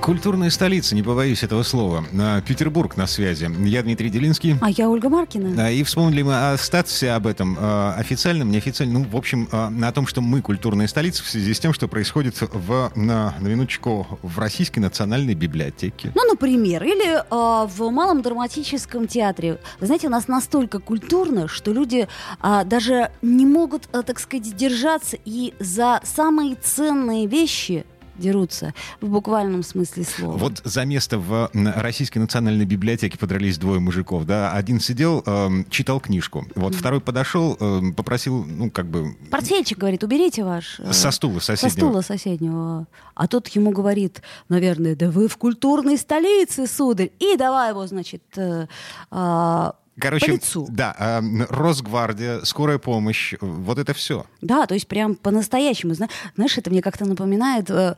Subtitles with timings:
[0.00, 2.04] Культурная столица, не побоюсь этого слова.
[2.18, 3.50] А, Петербург на связи.
[3.66, 4.56] Я Дмитрий Делинский.
[4.62, 5.66] А я Ольга Маркина.
[5.66, 9.92] А, И вспомнили мы о статусе об этом, а, официальном, неофициальном, ну, в общем, о
[9.92, 14.18] том, что мы культурная столица в связи с тем, что происходит в, на, на минуточку
[14.22, 16.12] в Российской национальной библиотеке.
[16.14, 19.58] Ну, например, или а, в Малом драматическом театре.
[19.80, 22.08] Вы знаете, у нас настолько культурно, что люди
[22.40, 27.84] а, даже не могут, а, так сказать, держаться и за самые ценные вещи
[28.20, 30.36] дерутся в буквальном смысле слова.
[30.36, 34.52] Вот за место в Российской национальной библиотеке подрались двое мужиков, да.
[34.52, 36.46] Один сидел, эм, читал книжку.
[36.54, 40.78] Вот второй подошел, эм, попросил, ну, как бы, Портфельчик говорит, уберите ваш...
[40.80, 41.88] э, со стула Со соседнего.
[41.88, 42.86] стула соседнего.
[43.14, 47.10] А тот ему говорит, наверное, да вы в культурной столице, сударь.
[47.18, 48.66] И давай его, значит, э,
[49.10, 50.66] а, Короче, по лицу.
[50.70, 54.26] да, эм, Росгвардия, скорая помощь, вот это все.
[54.40, 55.94] Да, то есть прям по-настоящему.
[55.94, 57.96] Зна- Знаешь, это мне как-то напоминает э,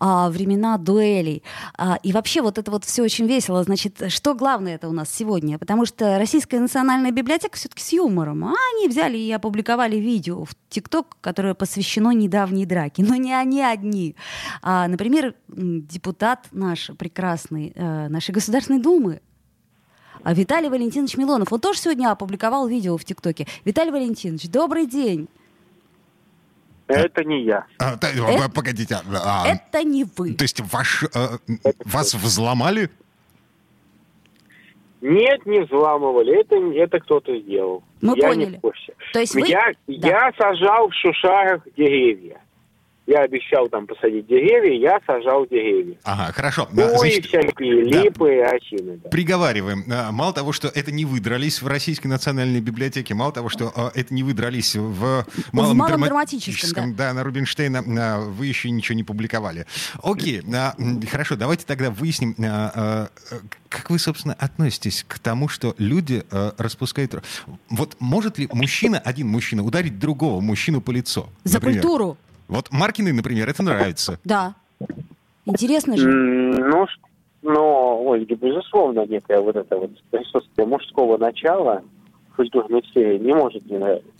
[0.00, 1.42] а, времена дуэлей.
[1.76, 3.62] А, и вообще вот это вот все очень весело.
[3.64, 5.58] Значит, что главное это у нас сегодня?
[5.58, 8.44] Потому что Российская национальная библиотека все-таки с юмором.
[8.44, 13.02] А они взяли и опубликовали видео в ТикТок, которое посвящено недавней драке.
[13.02, 14.14] Но не они одни.
[14.62, 19.20] А, например, депутат наш прекрасный, э, нашей Государственной Думы,
[20.28, 23.46] а Виталий Валентинович Милонов, он тоже сегодня опубликовал видео в ТикТоке.
[23.64, 25.26] Виталий Валентинович, добрый день.
[26.86, 27.64] Это не я.
[27.78, 30.34] А, да, Э- Погодите, а, а, Это не вы.
[30.34, 31.38] то есть ваш, э,
[31.86, 32.90] вас взломали?
[35.00, 36.38] Нет, не взламывали.
[36.42, 37.82] Это, это кто-то сделал.
[38.02, 38.50] Мы я поняли.
[38.50, 38.92] не в курсе.
[39.14, 39.46] То есть вы...
[39.48, 40.08] Я, Да.
[40.08, 42.38] я сажал в Шушарах деревья.
[43.08, 45.96] Я обещал там посадить деревья, я сажал деревья.
[46.04, 46.68] Ага, хорошо.
[46.76, 48.02] Ой, значит, всякие да.
[48.02, 49.00] липы, осины.
[49.02, 49.08] да.
[49.08, 49.82] Приговариваем.
[49.90, 53.72] А, Мало того, что это не вы дрались в Российской национальной библиотеке, мало того, что
[53.74, 57.14] а, это не вы дрались в Малом, Малом драматическом, драматическом, да.
[57.14, 59.64] на Рубинштейна, а, вы еще ничего не публиковали.
[60.02, 60.42] Окей,
[61.10, 62.34] хорошо, давайте тогда выясним,
[63.70, 66.24] как вы, собственно, относитесь к тому, что люди
[66.58, 67.14] распускают...
[67.70, 71.30] Вот может ли мужчина, один мужчина, ударить другого мужчину по лицу?
[71.44, 71.80] За например?
[71.80, 72.18] культуру.
[72.48, 74.18] Вот Маркиной, например, это нравится.
[74.24, 74.54] Да.
[75.44, 76.08] Интересно же.
[76.08, 76.86] Ну,
[77.42, 81.82] но, Ольга, безусловно, некое вот это вот присутствие мужского начала
[82.32, 84.10] в культурной сфере не может не нравиться.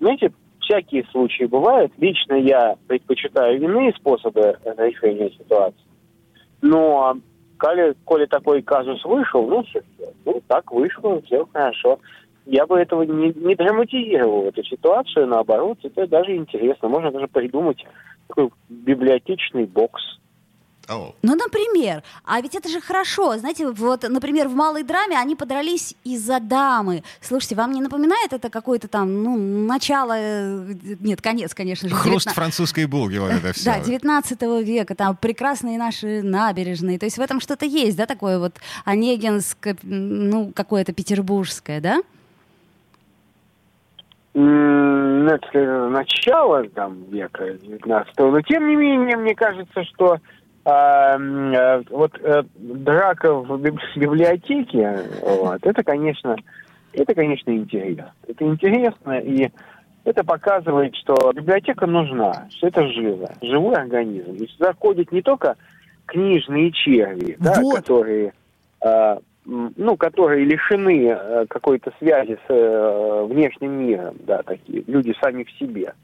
[0.00, 1.92] Знаете, всякие случаи бывают.
[1.98, 5.80] Лично я предпочитаю иные способы решения ситуации.
[6.62, 7.16] Но
[7.58, 9.80] коли, коли такой казус вышел, ну, всё,
[10.24, 11.98] ну так вышло, все хорошо.
[12.46, 16.88] Я бы этого не, не драматизировал, эту ситуацию, наоборот, это даже интересно.
[16.88, 17.84] Можно даже придумать
[18.28, 20.02] такой библиотечный бокс.
[20.88, 22.04] О, Ну, например.
[22.24, 23.36] А ведь это же хорошо.
[23.38, 27.02] Знаете, вот, например, в малой драме они подрались из-за дамы.
[27.20, 30.14] Слушайте, вам не напоминает это какое-то там, ну, начало...
[30.16, 31.94] э, Нет, конец, конечно же.
[31.96, 33.64] Хруст 19 французской булки, вот это все.
[33.64, 37.00] Да, 19 века, там прекрасные наши набережные.
[37.00, 42.02] То есть в этом что-то есть, да, такое вот онегинское, ну, какое-то петербургское, да?
[44.38, 50.18] Ну, это э, начало там, века 19 Но тем не менее, мне кажется, что
[50.66, 56.36] э, вот э, драка в биб- библиотеке, вот, это, конечно,
[56.92, 58.12] это, конечно, интересно.
[58.28, 59.48] Это интересно, и
[60.04, 64.34] это показывает, что библиотека нужна, что это живо, живой организм.
[64.34, 65.56] И сюда ходят не только
[66.04, 67.76] книжные черви, да, Вот.
[67.76, 68.34] которые
[68.84, 75.14] а, м, ну, которые лишены э, какой-то связи с э, внешним миром, да, такие люди
[75.20, 75.94] сами в себе,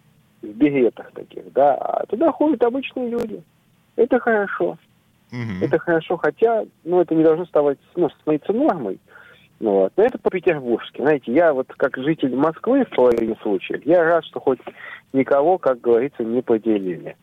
[0.43, 3.43] в беретах таких, да, а туда ходят обычные люди.
[3.97, 4.79] Это хорошо.
[5.33, 5.63] Мгм.
[5.63, 8.99] Это хорошо, хотя, ну, это не должно ставать, ну, становиться нормой.
[9.61, 9.93] Ну, вот.
[9.97, 11.01] Но это по-петербургски.
[11.01, 14.61] Знаете, я вот как житель Москвы в половине случаев, я рад, что хоть
[15.13, 17.17] никого, как говорится, не поделили.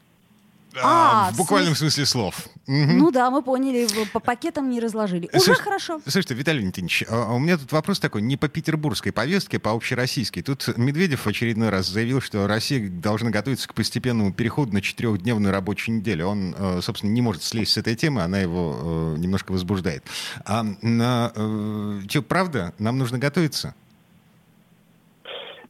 [0.76, 2.48] А, А, в буквальном смысле слов.
[2.68, 2.98] Мгм.
[3.00, 5.28] Ну да, мы поняли, по пакетам не разложили.
[5.34, 6.00] Уже Слушай, хорошо.
[6.04, 9.72] Слушайте, Виталий Валентинович, а у меня тут вопрос такой, не по петербургской повестке, а по
[9.72, 10.44] общероссийской.
[10.44, 15.52] Тут Медведев в очередной раз заявил, что Россия должна готовиться к постепенному переходу на четырехдневную
[15.52, 16.28] рабочую неделю.
[16.28, 20.04] Он, э, собственно, не может слезть с этой темы, она его э, немножко возбуждает.
[20.46, 23.74] А на, э, чё, правда, нам нужно готовиться?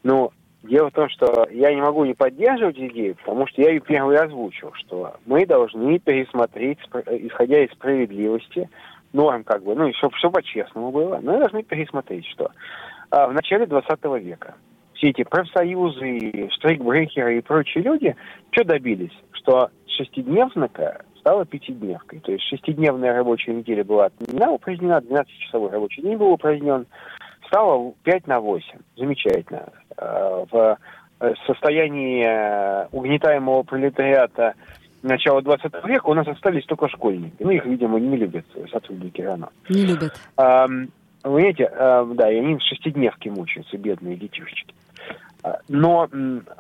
[0.04, 0.32] Ну,
[0.64, 4.18] дело в том, что я не могу не поддерживать идею, потому что я ее первый
[4.18, 8.70] озвучил, что мы должны пересмотреть, э, исходя из справедливости,
[9.14, 12.52] норм как бы, ну, и чтобы все по-честному было, мы должны пересмотреть, что
[13.10, 14.56] а, в начале 20 века
[14.94, 18.16] все эти профсоюзы, штрейкбрехеры и прочие люди,
[18.52, 19.18] что добились?
[19.32, 22.20] Что шестидневника стала пятидневкой.
[22.20, 26.86] То есть шестидневная рабочая неделя была отменена, упразднена, 12-часовой рабочий день был упразднен,
[27.48, 28.80] стало 5 на 8.
[28.98, 29.72] Замечательно.
[30.00, 30.78] Э, в
[31.46, 34.54] состоянии э, угнетаемого пролетариата
[35.02, 37.36] начала 20 века у нас остались только школьники.
[37.40, 39.50] Ну, их, видимо, не любят сотрудники РАНО.
[39.70, 40.14] Не любят.
[40.38, 40.88] Вы
[41.22, 44.74] понимаете, да, и они в шестидневки мучаются, бедные детишечки.
[45.68, 46.08] Но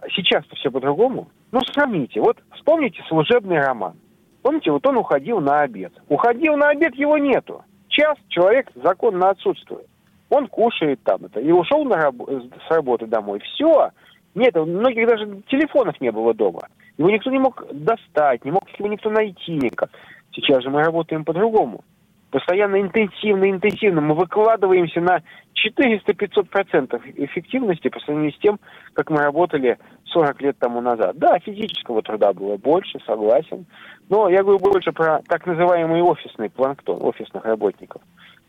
[0.09, 1.30] сейчас-то все по-другому.
[1.53, 2.19] Ну, сравните.
[2.19, 3.95] Вот вспомните служебный роман.
[4.42, 5.94] Помните, вот он уходил на обед.
[6.09, 7.63] Уходил на обед, его нету.
[7.88, 9.88] Час человек законно отсутствует.
[10.30, 11.40] Он кушает там это.
[11.40, 13.40] И ушел на раб- с работы домой.
[13.40, 13.92] Все.
[14.36, 16.62] Нет, у многих даже телефонов не было дома.
[16.98, 19.90] Его никто не мог достать, не мог его никто найти никак.
[20.34, 21.84] Сейчас же мы работаем по-другому.
[22.30, 24.02] Постоянно интенсивно, интенсивно.
[24.02, 25.24] Мы выкладываемся на
[25.66, 28.60] 400-500% эффективности по сравнению с тем,
[28.94, 31.18] как мы работали 40 лет тому назад.
[31.18, 33.66] Да, физического труда было больше, согласен.
[34.10, 38.02] Но я говорю больше про так называемый офисный планктон, офисных работников.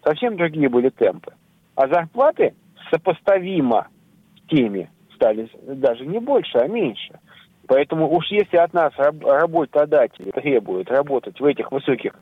[0.05, 1.33] Совсем другие были темпы.
[1.81, 2.55] А зарплаты
[2.91, 3.89] сопоставимо
[4.37, 7.19] с теми стали даже не больше, а меньше.
[7.67, 12.13] Поэтому уж если от нас работодатели требуют работать в этих высоких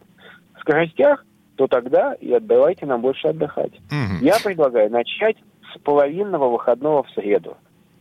[0.61, 1.25] скоростях,
[1.57, 3.73] то тогда и отдавайте нам больше отдыхать.
[3.91, 4.25] Угу.
[4.25, 5.37] Я предлагаю начать
[5.75, 7.57] с половинного выходного в среду.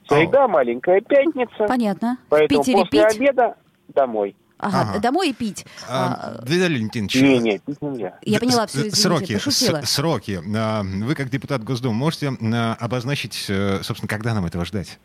[0.07, 0.48] Среда О.
[0.48, 1.65] маленькая пятница.
[1.68, 2.19] Понятно.
[2.30, 3.15] Поэтому после пить?
[3.15, 3.56] обеда
[3.88, 4.36] домой.
[4.59, 5.00] Ага, ага.
[5.00, 5.65] домой и пить.
[5.88, 7.15] А, а Виталий Валентинович.
[7.15, 8.18] Не, не, пить нельзя.
[8.24, 9.81] Я поняла, все, извините, сроки, пошутила.
[9.81, 10.39] С, сроки.
[10.56, 15.00] А, вы, как депутат Госдумы, можете а, обозначить, э, собственно, когда нам этого ждать?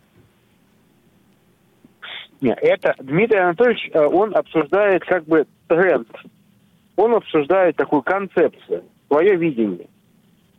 [2.41, 6.09] Нет, это Дмитрий Анатольевич, э, он обсуждает как бы тренд.
[6.97, 9.89] Он обсуждает такую концепцию, свое видение.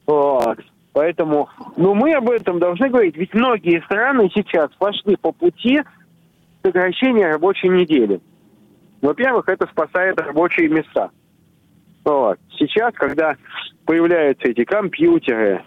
[0.05, 0.59] Вот.
[0.93, 5.81] Поэтому, ну, мы об этом должны говорить, ведь многие страны сейчас пошли по пути
[6.61, 8.21] сокращения рабочей недели.
[9.03, 11.11] Во-первых, это спасает рабочие места.
[12.05, 12.39] Вот.
[12.57, 13.35] Сейчас, когда
[13.85, 15.61] появляются эти компьютеры,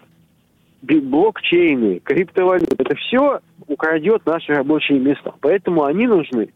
[0.81, 5.35] блокчейны, криптовалюты, это все украдет наши рабочие места.
[5.39, 6.49] Поэтому они нужны.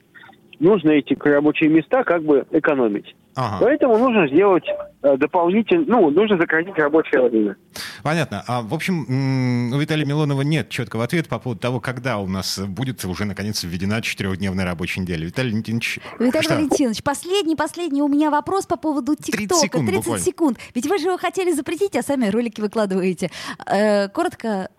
[0.59, 3.15] Нужно эти рабочие места как бы экономить.
[3.35, 3.65] Ага.
[3.65, 4.65] Поэтому нужно сделать
[5.03, 7.55] э, дополнительно, ну, нужно сократить рабочее время.
[8.03, 8.43] Понятно.
[8.47, 12.59] А, в общем, у Виталия Милонова нет четкого ответа по поводу того, когда у нас
[12.59, 15.25] будет уже, наконец, введена четырехдневная рабочая неделя.
[15.25, 15.99] Виталий Валентинович...
[16.19, 16.55] Виталий что?
[16.55, 19.37] Валентинович, последний, последний у меня вопрос по поводу ТикТока.
[19.37, 19.87] 30 секунд.
[19.87, 20.25] 30 буквально.
[20.25, 20.57] секунд.
[20.75, 23.29] Ведь вы же его хотели запретить, а сами ролики выкладываете.
[23.65, 24.69] Э, коротко...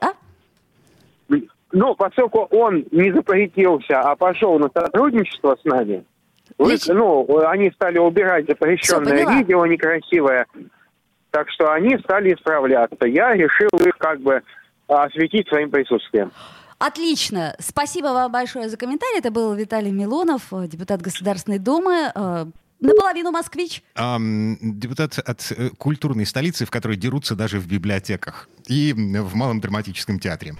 [0.00, 0.12] А?
[1.72, 6.04] Ну, поскольку он не запретился, а пошел на сотрудничество с нами,
[6.60, 10.46] вы, ну, они стали убирать запрещенное видео некрасивое,
[11.30, 13.06] так что они стали исправляться.
[13.06, 14.42] Я решил их как бы
[14.86, 16.32] осветить своим присутствием.
[16.78, 17.54] Отлично.
[17.58, 19.18] Спасибо вам большое за комментарий.
[19.18, 22.10] Это был Виталий Милонов, депутат Государственной Думы.
[22.14, 22.46] Э,
[22.80, 23.82] наполовину москвич.
[23.94, 29.60] Um, депутат от э, культурной столицы, в которой дерутся даже в библиотеках и в Малом
[29.60, 30.54] драматическом театре.